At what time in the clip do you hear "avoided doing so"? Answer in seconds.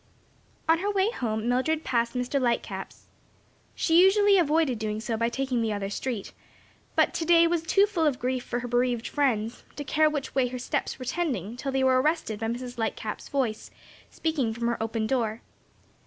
4.39-5.15